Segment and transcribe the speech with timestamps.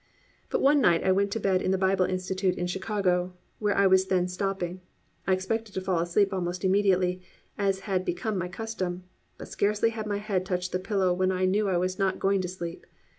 [0.49, 3.85] But one night I went to bed in the Bible Institute in Chicago where I
[3.85, 4.81] was then stopping.
[5.27, 7.21] I expected to fall asleep almost immediately,
[7.55, 9.03] as had become my custom,
[9.37, 12.41] but scarcely had my head touched the pillow when I knew I was not going
[12.41, 12.87] to sleep.